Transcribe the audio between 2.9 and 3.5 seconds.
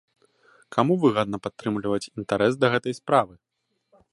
справы?